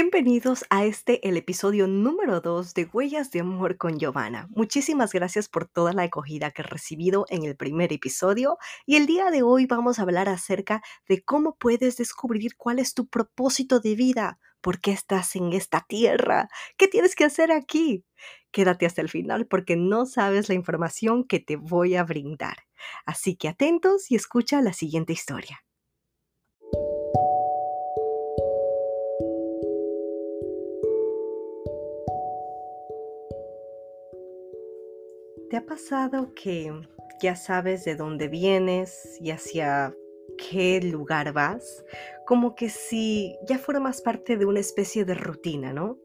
[0.00, 4.46] Bienvenidos a este, el episodio número 2 de Huellas de Amor con Giovanna.
[4.50, 9.06] Muchísimas gracias por toda la acogida que he recibido en el primer episodio y el
[9.06, 13.80] día de hoy vamos a hablar acerca de cómo puedes descubrir cuál es tu propósito
[13.80, 18.04] de vida, por qué estás en esta tierra, qué tienes que hacer aquí.
[18.52, 22.58] Quédate hasta el final porque no sabes la información que te voy a brindar.
[23.04, 25.64] Así que atentos y escucha la siguiente historia.
[35.50, 36.70] ¿Te ha pasado que
[37.22, 39.94] ya sabes de dónde vienes y hacia
[40.36, 41.86] qué lugar vas?
[42.26, 45.96] Como que si ya formas parte de una especie de rutina, ¿no?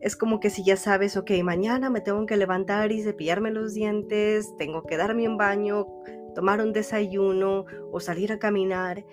[0.00, 3.74] Es como que si ya sabes, ok, mañana me tengo que levantar y cepillarme los
[3.74, 5.88] dientes, tengo que darme un baño,
[6.36, 9.04] tomar un desayuno o salir a caminar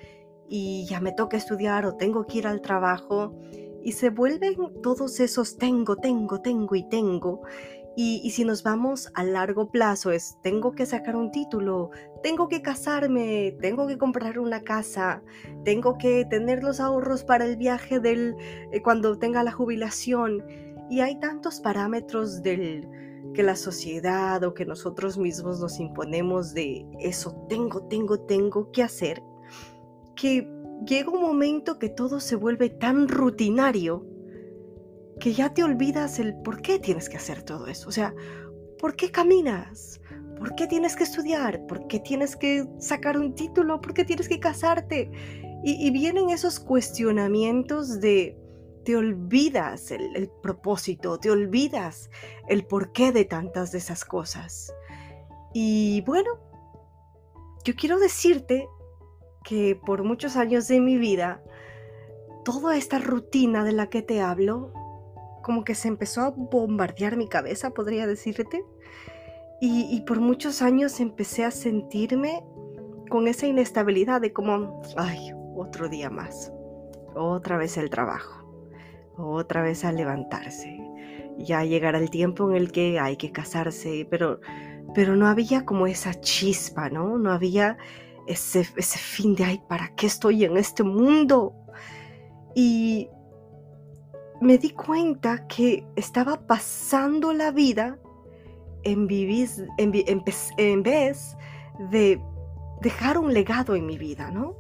[0.48, 3.36] y ya me toca estudiar o tengo que ir al trabajo
[3.84, 7.42] y se vuelven todos esos tengo, tengo, tengo y tengo
[7.96, 11.92] y, si nos vamos a largo plazo, es tengo que sacar un título,
[12.24, 15.22] tengo que casarme, tengo que comprar una casa,
[15.66, 18.36] tengo que tener los ahorros para el viaje del,
[18.72, 20.46] eh, cuando tenga la jubilación.
[20.90, 22.88] Y hay tantos parámetros del,
[23.34, 28.84] que la sociedad o que nosotros mismos nos imponemos de eso tengo, tengo, tengo que
[28.84, 29.22] hacer,
[30.16, 30.50] que
[30.86, 34.06] llega un momento que todo se vuelve tan rutinario
[35.22, 37.88] que ya te olvidas el por qué tienes que hacer todo eso.
[37.88, 38.14] O sea,
[38.80, 40.02] ¿por qué caminas?
[40.36, 41.64] ¿Por qué tienes que estudiar?
[41.68, 43.80] ¿Por qué tienes que sacar un título?
[43.80, 45.12] ¿Por qué tienes que casarte?
[45.64, 48.36] Y, vienen esos cuestionamientos de
[48.84, 52.10] te olvidas el, propósito, te olvidas
[52.48, 54.74] el porqué de tantas de esas cosas.
[55.54, 56.32] Y bueno,
[57.64, 58.68] yo quiero decirte
[59.44, 61.44] que por muchos años de mi vida,
[62.44, 64.74] toda esta rutina de la que te hablo
[65.42, 68.64] como que se empezó a bombardear mi cabeza, podría decirte.
[69.64, 72.44] Y, por muchos años empecé a sentirme
[73.10, 76.52] con esa inestabilidad de como, ay, otro día más,
[77.14, 78.44] otra vez el trabajo,
[79.18, 80.80] otra vez a levantarse.
[81.38, 84.40] Ya llegará el tiempo en el que hay que casarse, pero,
[84.96, 87.20] pero no había como esa chispa, ¿no?
[87.20, 87.78] No había
[88.26, 91.54] ese, ese fin de, ay, ¿para qué estoy en este mundo?
[92.56, 93.10] Y
[94.42, 98.00] me di cuenta que estaba pasando la vida
[98.84, 101.38] en, en, vez
[101.92, 102.20] de
[102.82, 104.56] dejar un legado en mi vida, ¿no?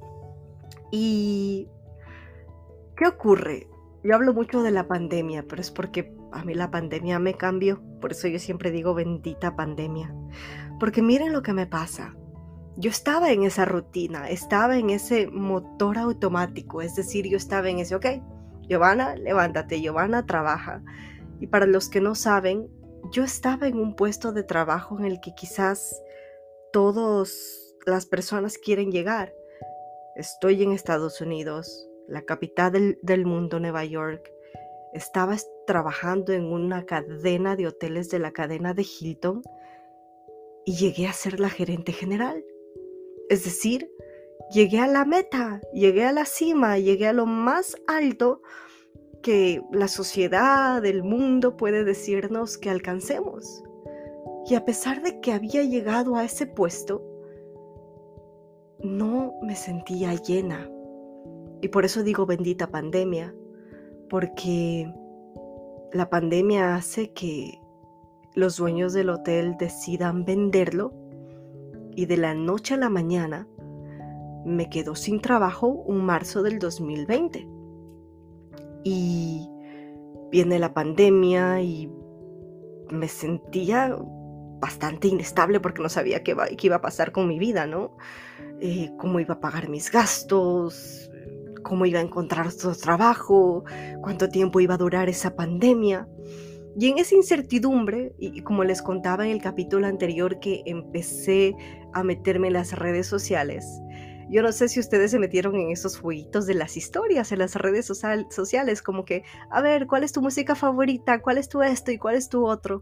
[0.91, 1.67] Y
[2.95, 3.67] ¿qué ocurre?
[4.03, 7.81] Yo hablo mucho de la pandemia, pero es porque a mí la pandemia me cambió.
[7.99, 10.13] Por eso yo siempre digo bendita pandemia.
[10.79, 12.15] Porque miren lo que me pasa.
[12.77, 17.79] Yo estaba en esa rutina, estaba en ese motor automático, es decir, yo estaba en
[17.79, 18.05] ese, ok,
[18.71, 20.81] Giovanna, levántate, Giovanna, trabaja.
[21.41, 22.69] Y para los que no saben,
[23.11, 26.01] yo estaba en un puesto de trabajo en el que quizás
[26.71, 29.33] todas las personas quieren llegar.
[30.15, 34.31] Estoy en Estados Unidos, la capital del, del mundo, Nueva York.
[34.93, 35.35] Estaba
[35.67, 39.41] trabajando en una cadena de hoteles de la cadena de Hilton
[40.63, 42.41] y llegué a ser la gerente general.
[43.27, 43.91] Es decir,
[44.49, 48.41] llegué a la meta, llegué a la cima, llegué a lo más alto
[49.21, 53.63] que la sociedad, el mundo puede decirnos que alcancemos.
[54.49, 57.03] Y a pesar de que había llegado a ese puesto,
[58.83, 60.69] no me sentía llena.
[61.61, 63.35] Y por eso digo bendita pandemia,
[64.09, 64.91] porque
[65.93, 67.59] la pandemia hace que
[68.33, 70.93] los dueños del hotel decidan venderlo
[71.95, 73.47] y de la noche a la mañana
[74.45, 77.47] me quedo sin trabajo un marzo del 2020.
[78.83, 79.47] Y
[80.31, 81.91] viene la pandemia y
[82.89, 83.95] me sentía
[84.59, 87.97] bastante inestable porque no sabía qué, iba a pasar con mi vida, ¿no?
[88.59, 91.11] Eh, cómo iba a pagar mis gastos,
[91.63, 93.63] cómo iba a encontrar otro trabajo,
[94.01, 96.07] cuánto tiempo iba a durar esa pandemia.
[96.77, 101.53] Y en esa incertidumbre, y como les contaba en el capítulo anterior que empecé
[101.93, 103.65] a meterme en las redes sociales,
[104.31, 107.55] yo no sé si ustedes se metieron en esos jueguitos de las historias en las
[107.55, 111.21] redes sociales, como que, a ver, ¿cuál es tu música favorita?
[111.21, 112.79] ¿Cuál es tu esto y cuál es tu otro?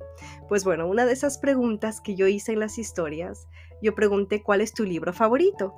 [0.48, 3.48] Pues bueno, una de esas preguntas que yo hice en las historias,
[3.82, 5.74] yo pregunté, ¿cuál es tu libro favorito?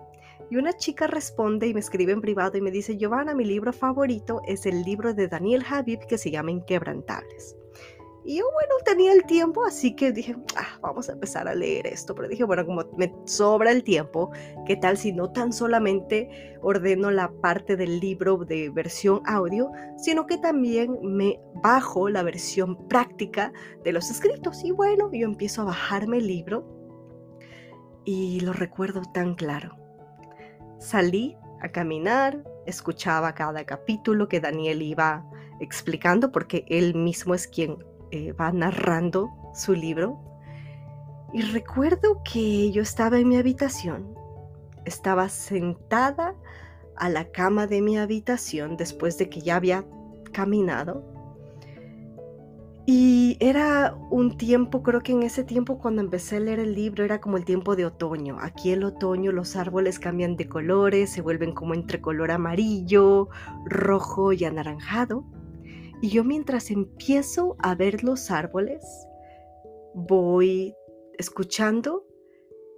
[0.49, 3.71] Y una chica responde y me escribe en privado y me dice, Giovanna, mi libro
[3.71, 7.55] favorito es el libro de Daniel Habib que se llama Inquebrantables.
[8.23, 11.87] Y yo, bueno, tenía el tiempo, así que dije, ah, vamos a empezar a leer
[11.87, 12.13] esto.
[12.13, 14.31] Pero dije, bueno, como me sobra el tiempo,
[14.67, 20.27] ¿qué tal si no tan solamente ordeno la parte del libro de versión audio, sino
[20.27, 23.51] que también me bajo la versión práctica
[23.83, 24.63] de los escritos?
[24.63, 26.63] Y bueno, yo empiezo a bajarme el libro
[28.05, 29.77] y lo recuerdo tan claro.
[30.79, 35.25] Salí a caminar, escuchaba cada capítulo que Daniel iba
[35.59, 37.77] explicando, porque él mismo es quien
[38.11, 40.19] eh, va narrando su libro.
[41.33, 44.13] Y recuerdo que yo estaba en mi habitación,
[44.85, 46.35] estaba sentada
[46.97, 49.85] a la cama de mi habitación después de que ya había
[50.31, 51.03] caminado.
[52.85, 57.05] Y era un tiempo, creo que en ese tiempo cuando empecé a leer el libro
[57.05, 58.37] era como el tiempo de otoño.
[58.41, 63.29] Aquí el otoño los árboles cambian de colores, se vuelven como entre color amarillo,
[63.65, 65.23] rojo y anaranjado.
[66.01, 68.83] Y yo mientras empiezo a ver los árboles,
[69.93, 70.75] voy
[71.19, 72.07] escuchando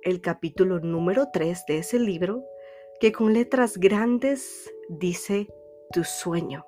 [0.02, 2.44] el capítulo número 3 de ese libro
[3.00, 5.48] que con letras grandes dice
[5.94, 6.66] tu sueño.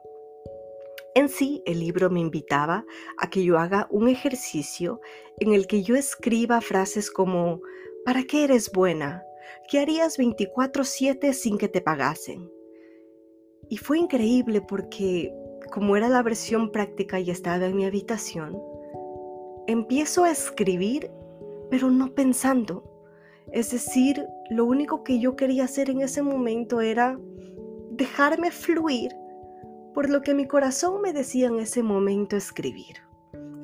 [1.14, 2.86] En sí, el libro me invitaba
[3.18, 5.02] a que yo haga un ejercicio
[5.40, 7.60] en el que yo escriba frases como
[8.06, 9.26] ¿Para qué eres buena?
[9.68, 12.52] ¿Qué harías 24/7 sin que te pagasen?
[13.68, 15.34] Y fue increíble porque
[15.72, 18.62] como era la versión práctica y estaba en mi habitación,
[19.68, 21.12] empiezo a escribir,
[21.70, 22.84] pero no pensando.
[23.52, 27.20] Es decir, lo único que yo quería hacer en ese momento era
[27.92, 29.12] dejarme fluir
[29.94, 32.98] por lo que mi corazón me decía en ese momento escribir.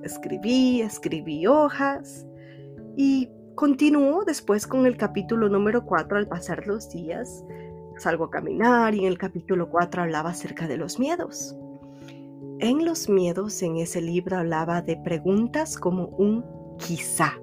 [0.02, 2.26] Escribí, escribí hojas
[2.96, 7.44] y continuó después con el capítulo número 4 al pasar los días.
[7.98, 11.56] Salgo a caminar y en el capítulo 4 hablaba acerca de los miedos.
[12.62, 16.46] En los miedos, en ese libro hablaba de preguntas como un
[16.78, 17.42] quizá.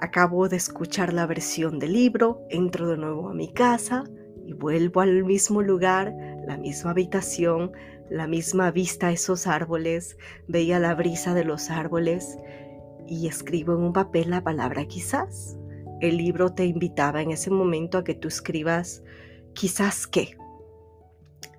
[0.00, 4.02] Acabo de escuchar la versión del libro, entro de nuevo a mi casa
[4.44, 6.12] y vuelvo al mismo lugar,
[6.48, 7.70] la misma habitación,
[8.10, 10.18] la misma vista a esos árboles,
[10.48, 12.38] veía la brisa de los árboles
[13.06, 15.56] y escribo en un papel la palabra quizás.
[16.00, 19.04] El libro te invitaba en ese momento a que tú escribas
[19.54, 20.36] quizás qué.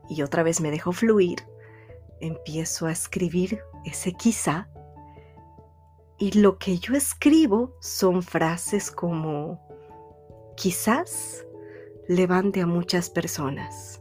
[0.09, 1.37] Y otra vez me dejo fluir
[2.21, 4.69] empiezo a escribir ese quizá
[6.19, 9.61] y lo que yo escribo son frases como
[10.55, 11.45] quizás
[12.07, 13.99] levante a muchas personas,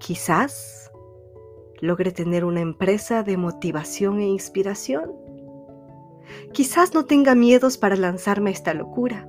[0.00, 0.90] quizás
[1.80, 5.12] logre tener una empresa de motivación e inspiración,
[6.52, 9.28] quizás no tenga miedos para lanzarme a esta locura,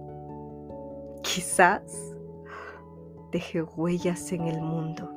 [1.21, 1.83] quizás
[3.31, 5.11] deje huellas en el mundo,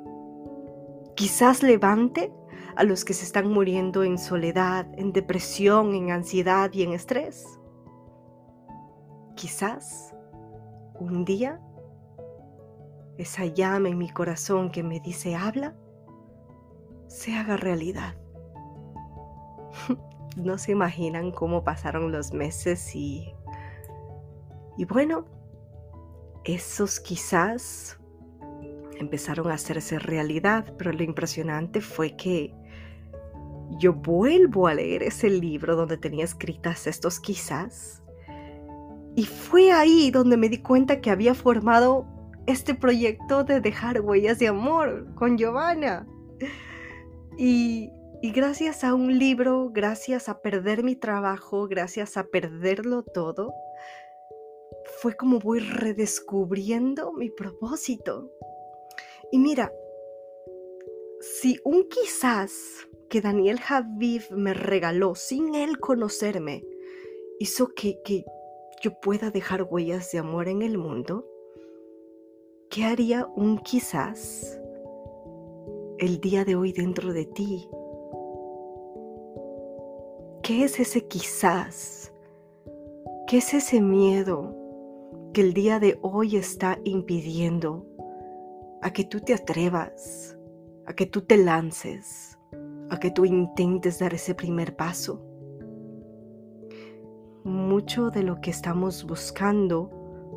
[1.14, 2.30] quizás levante
[2.76, 7.58] a los que se están muriendo en soledad, en depresión, en ansiedad y en estrés.
[9.34, 10.14] Quizás
[10.98, 11.60] un día
[13.18, 15.74] esa llama en mi corazón que me dice habla,
[17.06, 18.14] se haga realidad.
[20.36, 23.34] no se imaginan cómo pasaron los meses y...
[24.76, 25.26] Y bueno,
[26.44, 28.00] esos quizás
[28.98, 32.54] empezaron a hacerse realidad, pero lo impresionante fue que
[33.78, 38.02] yo vuelvo a leer ese libro donde tenía escritas estos quizás.
[39.16, 42.06] Y fue ahí donde me di cuenta que había formado
[42.46, 46.06] este proyecto de dejar huellas de amor con Giovanna.
[47.36, 47.90] Y,
[48.22, 53.52] y gracias a un libro, gracias a perder mi trabajo, gracias a perderlo todo,
[55.00, 58.30] fue como voy redescubriendo mi propósito.
[59.32, 59.72] Y mira,
[61.20, 66.64] si un quizás que Daniel Javid me regaló sin él conocerme
[67.38, 68.24] hizo que, que
[68.82, 71.26] yo pueda dejar huellas de amor en el mundo,
[72.70, 74.58] ¿qué haría un quizás
[75.98, 77.68] el día de hoy dentro de ti?
[80.42, 82.10] ¿Qué es ese quizás
[83.30, 84.56] ¿Qué es ese miedo
[85.32, 87.86] que el día de hoy está impidiendo
[88.82, 90.36] a que tú te atrevas,
[90.84, 92.29] a que tú te lances,
[92.90, 95.24] a que tú intentes dar ese primer paso?
[97.44, 99.90] Mucho de lo que estamos buscando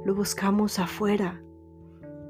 [0.06, 1.44] lo buscamos afuera.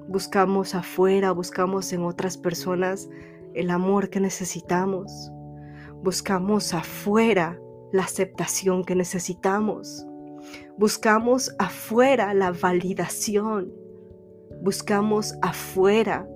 [0.07, 3.09] Buscamos afuera, buscamos en otras personas
[3.53, 5.31] el amor que necesitamos.
[6.03, 7.59] Buscamos afuera
[7.91, 10.05] la aceptación que necesitamos.
[10.77, 13.71] Buscamos afuera la validación.
[14.61, 16.27] Buscamos afuera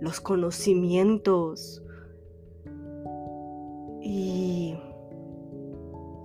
[0.00, 1.83] los conocimientos.
[4.06, 4.76] Y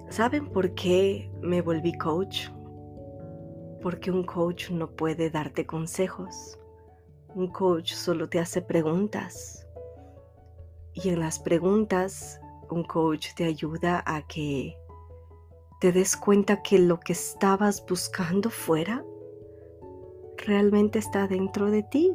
[0.10, 2.50] ¿saben por qué me volví coach?
[3.82, 6.60] Porque un coach no puede darte consejos.
[7.34, 9.66] Un coach solo te hace preguntas.
[10.94, 14.76] Y en las preguntas, un coach te ayuda a que
[15.80, 19.06] te des cuenta que lo que estabas buscando fuera
[20.36, 22.14] realmente está dentro de ti.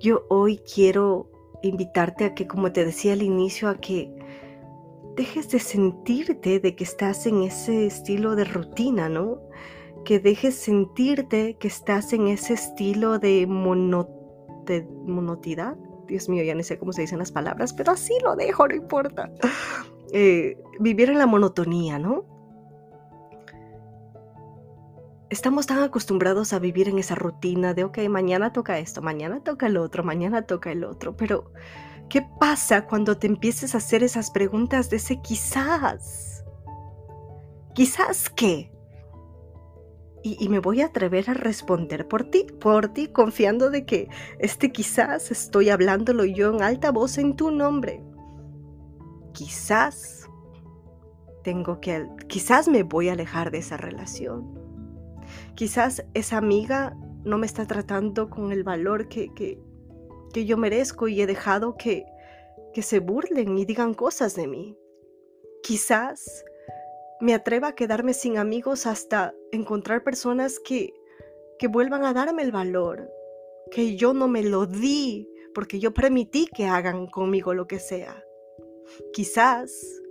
[0.00, 1.30] Yo hoy quiero
[1.66, 4.12] invitarte a que, como te decía al inicio, a que
[5.16, 9.40] dejes de sentirte de que estás en ese estilo de rutina, ¿no?
[10.04, 13.46] Que dejes sentirte que estás en ese estilo de,
[14.66, 15.76] de monotidad.
[16.06, 18.74] Dios mío, ya no sé cómo se dicen las palabras, pero así lo dejo, no
[18.74, 19.32] importa.
[20.12, 22.35] Eh, vivir en la monotonía, ¿no?
[25.28, 29.66] Estamos tan acostumbrados a vivir en esa rutina de, ok, mañana toca esto, mañana toca
[29.66, 31.52] el otro, mañana toca el otro, pero
[32.08, 36.44] ¿qué pasa cuando te empieces a hacer esas preguntas de ese quizás?
[37.74, 38.72] ¿Quizás qué?
[40.22, 44.08] Y, me voy a atrever a responder por ti, por ti, confiando de que
[44.40, 48.02] este quizás estoy hablándolo yo en alta voz en tu nombre
[49.36, 50.30] quizás
[51.42, 54.65] tengo que, quizás me voy a alejar de esa relación.
[55.56, 59.58] Quizás esa amiga no me está tratando con el valor que, que,
[60.44, 62.04] yo merezco y he dejado que,
[62.74, 64.76] que se burlen y digan cosas de mí.
[65.62, 66.44] Quizás
[67.20, 70.92] me atreva a quedarme sin amigos hasta encontrar personas que,
[71.58, 73.10] que vuelvan a darme el valor,
[73.70, 78.22] que yo no me lo di porque yo permití que hagan conmigo lo que sea
[79.12, 80.02] quizás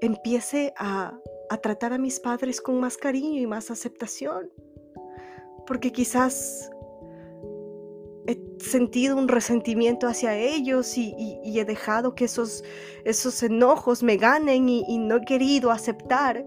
[0.00, 1.18] empiece a,
[1.58, 4.50] tratar a mis padres con más cariño y más aceptación,
[5.66, 6.70] porque quizás
[8.26, 12.62] he sentido un resentimiento hacia ellos y, he dejado que esos,
[13.04, 16.46] esos enojos me ganen y, no he querido aceptar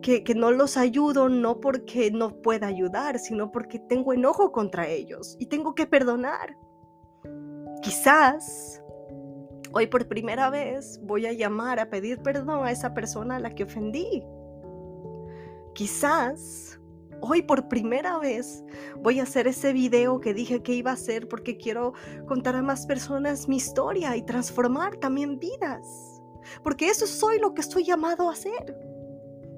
[0.00, 4.86] que, que, no los ayudo no porque no pueda ayudar, sino porque tengo enojo contra
[4.86, 6.56] ellos y tengo que perdonar.
[7.82, 8.82] Quizás
[9.72, 13.54] Hoy por primera vez voy a llamar a pedir perdón a esa persona a la
[13.54, 14.24] que ofendí.
[15.78, 16.80] Quizás
[17.20, 18.64] hoy por primera vez
[19.00, 21.92] voy a hacer ese video que dije que iba a hacer porque quiero
[22.26, 25.86] contar a más personas mi historia y transformar también vidas.
[26.64, 28.76] Porque eso soy lo que estoy llamado a hacer.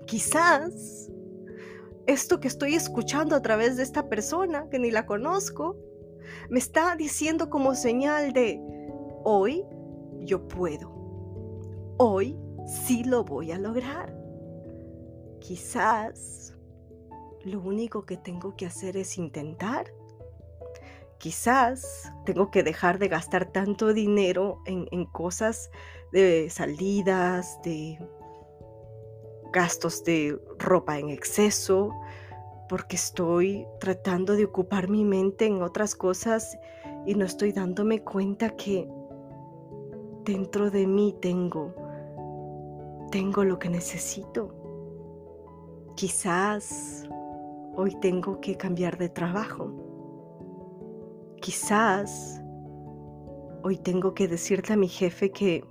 [0.06, 1.10] Quizás
[2.06, 5.78] esto que estoy escuchando a través de esta persona que ni la conozco
[6.50, 8.60] me está diciendo como señal de
[9.24, 9.64] hoy
[10.18, 10.92] yo puedo.
[11.96, 12.38] Hoy
[12.84, 14.19] sí lo voy a lograr.
[15.40, 16.54] Quizás
[17.44, 19.92] lo único que tengo que hacer es intentar.
[21.18, 25.70] Quizás tengo que dejar de gastar tanto dinero en, cosas
[26.12, 27.98] de salidas, de
[29.52, 31.90] gastos de ropa en exceso,
[32.68, 36.56] porque estoy tratando de ocupar mi mente en otras cosas
[37.06, 38.88] y no estoy dándome cuenta que
[40.24, 41.74] dentro de mí tengo,
[43.10, 44.59] tengo lo que necesito.
[46.00, 47.06] Quizás
[47.76, 49.70] hoy tengo que cambiar de trabajo.
[51.42, 52.42] Quizás
[53.62, 55.62] hoy tengo que decirle a mi jefe que,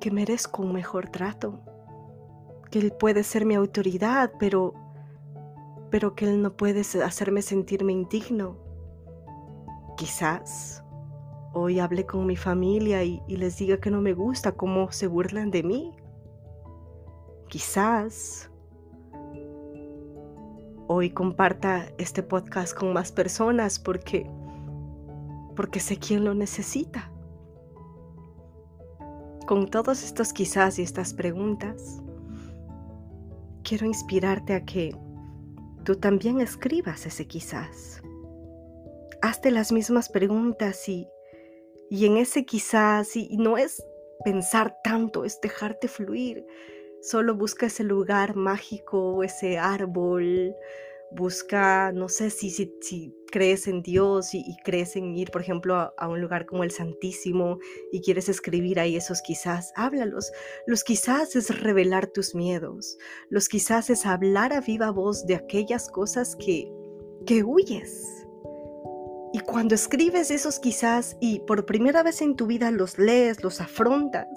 [0.00, 1.62] que merezco un mejor trato,
[2.70, 4.74] que él puede ser mi autoridad, pero,
[5.90, 8.58] pero que él no puede hacerme sentirme indigno.
[9.96, 10.84] Quizás
[11.54, 15.50] hoy hablé con mi familia y, les diga que no me gusta cómo se burlan
[15.50, 15.96] de mí.
[17.48, 18.50] Quizás
[20.86, 24.28] hoy comparta este podcast con más personas porque
[25.56, 27.10] porque sé quién lo necesita.
[29.46, 32.02] Con todos estos quizás y estas preguntas,
[33.62, 34.96] quiero inspirarte a que
[35.84, 38.02] tú también escribas ese quizás.
[39.22, 41.08] Hazte las mismas preguntas y
[41.90, 43.84] y en ese quizás, y no es
[44.24, 46.44] pensar tanto, es dejarte fluir.
[47.04, 50.54] Solo busca ese lugar mágico, ese árbol,
[51.10, 55.92] busca, no sé si, si, crees en Dios y, crees en ir, por ejemplo, a,
[55.98, 57.58] a, un lugar como el Santísimo
[57.92, 60.32] y quieres escribir ahí esos quizás, háblalos.
[60.66, 62.96] Los quizás es revelar tus miedos.
[63.28, 66.72] Los quizás es hablar a viva voz de aquellas cosas que,
[67.26, 68.26] que huyes.
[69.34, 73.60] Y cuando escribes esos quizás y por primera vez en tu vida los lees, los
[73.60, 74.28] afrontas,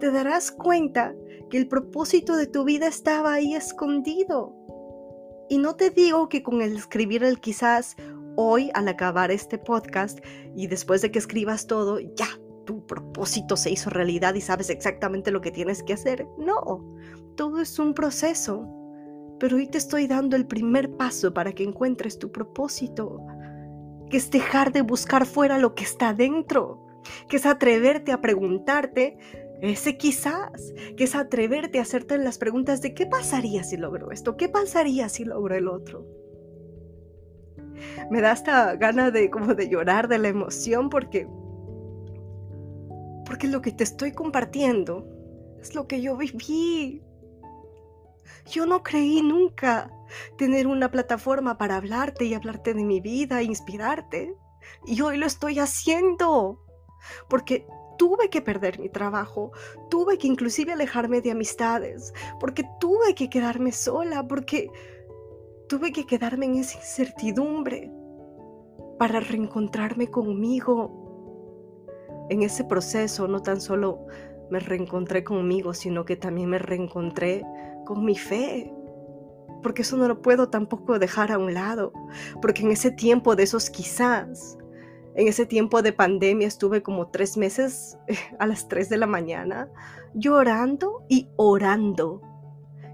[0.00, 1.14] te darás cuenta
[1.48, 4.58] que el propósito de tu vida estaba ahí escondido
[5.50, 7.96] y no te digo que con el escribir el quizás
[8.36, 10.18] hoy al acabar este podcast
[10.54, 12.28] y después de que escribas todo, ya
[12.66, 16.26] tu propósito se hizo realidad y sabes exactamente lo que tienes que hacer.
[16.36, 16.84] No,
[17.34, 18.68] todo es un proceso.
[19.40, 23.24] Pero hoy te estoy dando el primer paso para que encuentres tu propósito,
[24.10, 26.84] que es dejar de buscar fuera lo que está dentro,
[27.28, 29.16] que es atreverte a preguntarte
[29.60, 34.36] ese quizás, que es atreverte a hacerte las preguntas de qué pasaría si logro esto,
[34.36, 36.06] qué pasaría si logro el otro.
[38.10, 41.28] Me da hasta gana de como de llorar de la emoción porque
[43.26, 45.06] porque lo que te estoy compartiendo
[45.60, 47.02] es lo que yo viví.
[48.50, 49.90] Yo no creí nunca
[50.38, 54.34] tener una plataforma para hablarte y hablarte de mi vida, inspirarte.
[54.86, 56.64] Y hoy lo estoy haciendo.
[57.28, 57.66] Porque
[57.98, 59.52] tuve que perder mi trabajo,
[59.90, 64.70] tuve que inclusive alejarme de amistades, porque tuve que quedarme sola, porque
[65.68, 67.92] tuve que quedarme en esa incertidumbre
[68.98, 71.06] para reencontrarme conmigo.
[72.30, 74.06] En ese proceso no tan solo
[74.50, 77.44] me reencontré conmigo, sino que también me reencontré
[77.84, 78.72] con mi fe.
[79.62, 81.92] Porque eso no lo puedo tampoco dejar a un lado.
[82.40, 84.56] Porque en ese tiempo de esos quizás,
[85.18, 87.98] en ese tiempo de pandemia estuve como tres meses
[88.38, 89.68] a las tres de la mañana
[90.14, 92.22] llorando y orando.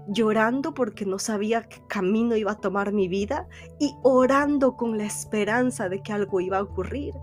[0.07, 3.47] Llorando porque no sabía qué camino iba a tomar mi vida
[3.79, 7.13] y orando con la esperanza de que algo iba a ocurrir.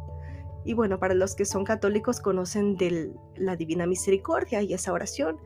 [0.64, 5.38] Y bueno, para los que son católicos conocen de la Divina Misericordia y esa oración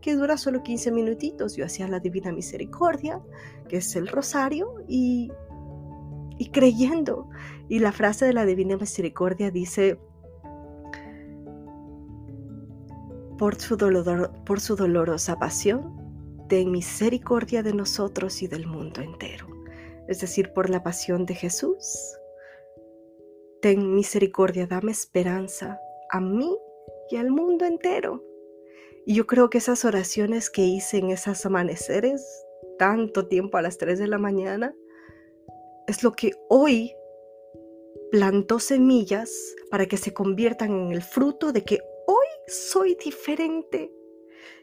[0.00, 1.56] que dura solo 15 minutitos.
[1.56, 3.20] Yo hacía la Divina Misericordia,
[3.68, 5.30] que es el rosario, y
[6.44, 7.28] y creyendo.
[7.68, 9.98] Y la frase de la Divina Misericordia dice,
[13.38, 19.46] por su, dolor, por su dolorosa pasión, ten misericordia de nosotros y del mundo entero.
[20.06, 22.18] Es decir, por la pasión de Jesús,
[23.62, 25.80] ten misericordia, dame esperanza
[26.10, 26.54] a mí
[27.10, 28.22] y al mundo entero.
[29.06, 32.22] Y yo creo que esas oraciones que hice en esos amaneceres,
[32.78, 34.74] tanto tiempo a las 3 de la mañana,
[35.86, 36.94] es lo que hoy
[38.10, 39.30] plantó semillas
[39.70, 43.92] para que se conviertan en el fruto de que hoy soy diferente.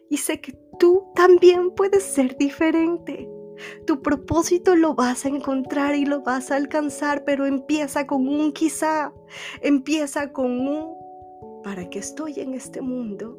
[0.09, 3.29] Y sé que tú también puedes ser diferente.
[3.85, 8.51] Tu propósito lo vas a encontrar y lo vas a alcanzar, pero empieza con un
[8.51, 9.13] quizá,
[9.61, 10.95] empieza con un
[11.63, 13.37] para que estoy en este mundo.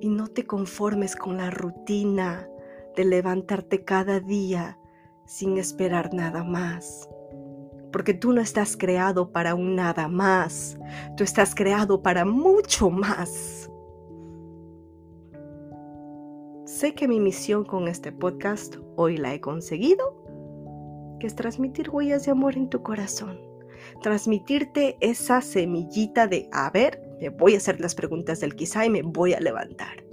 [0.00, 2.48] Y no te conformes con la rutina
[2.96, 4.78] de levantarte cada día
[5.32, 7.08] sin esperar nada más.
[7.90, 10.78] Porque tú no estás creado para un nada más,
[11.16, 13.70] tú estás creado para mucho más.
[16.66, 22.26] Sé que mi misión con este podcast hoy la he conseguido, que es transmitir huellas
[22.26, 23.40] de amor en tu corazón,
[24.02, 28.90] transmitirte esa semillita de, a ver, me voy a hacer las preguntas del quizá y
[28.90, 30.04] me voy a levantar.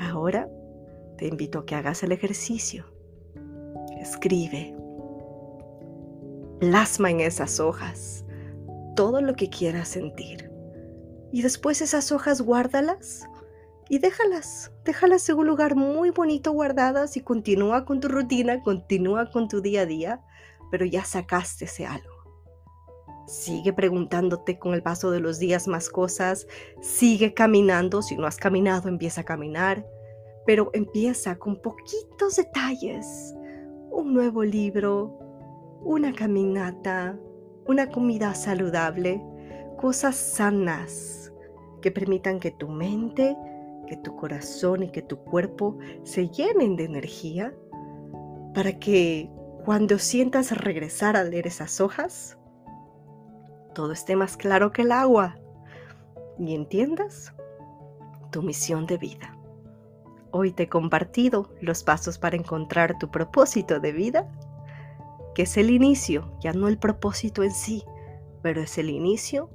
[0.00, 0.48] Ahora
[1.16, 2.91] te invito a que hagas el ejercicio
[4.02, 4.76] escribe.
[6.60, 8.22] Plasma en esas hojas
[8.94, 10.50] todo lo que quieras sentir.
[11.32, 13.26] Y después esas hojas guárdalas
[13.88, 14.72] y déjalas.
[14.84, 19.60] Déjalas en un lugar muy bonito guardadas y continúa con tu rutina, continúa con tu
[19.60, 20.20] día a día,
[20.70, 22.12] pero ya sacaste ese algo.
[23.26, 26.46] Sigue preguntándote con el paso de los días más cosas,
[26.82, 29.86] sigue caminando, si no has caminado empieza a caminar,
[30.44, 33.34] pero empieza con poquitos detalles
[33.92, 35.18] un nuevo libro,
[35.82, 37.18] una caminata,
[37.66, 39.22] una comida saludable,
[39.76, 41.32] cosas sanas
[41.82, 43.36] que permitan que tu mente,
[43.86, 47.54] que tu corazón y que tu cuerpo se llenen de energía
[48.54, 49.30] para que
[49.64, 52.38] cuando sientas regresar a leer esas hojas,
[53.74, 55.36] todo esté más claro que el agua
[56.38, 57.34] y entiendas
[58.30, 59.36] tu misión de vida.
[60.32, 64.32] Hoy te he compartido los pasos para encontrar tu propósito de vida,
[65.34, 67.84] que es el inicio, ya no el propósito en sí,
[68.40, 69.50] pero es el inicio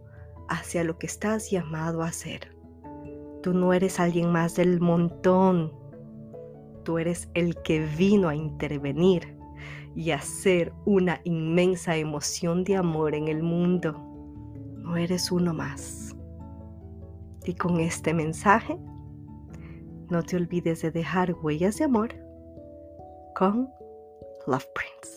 [0.47, 2.55] hacia lo que estás llamado a hacer.
[3.41, 5.73] Tú no eres alguien más del montón.
[6.83, 9.35] Tú eres el que vino a intervenir
[9.95, 13.93] y a hacer una inmensa emoción de amor en el mundo.
[14.77, 16.15] No eres uno más.
[17.45, 18.77] Y con este mensaje,
[20.09, 22.09] no te olvides de dejar huellas de amor
[23.35, 23.69] con
[24.47, 25.16] Love Prince.